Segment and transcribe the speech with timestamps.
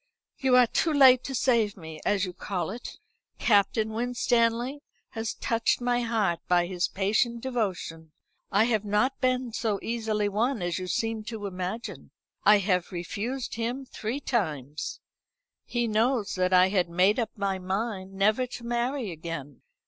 [0.39, 2.97] "You are too late to save me, as you call it.
[3.37, 8.11] Captain Winstanley has touched my heart by his patient devotion,
[8.51, 12.09] I have not been so easily won as you seem to imagine.
[12.43, 14.99] I have refused him three times.
[15.65, 19.61] He knows that I had made up my mind never to marry again.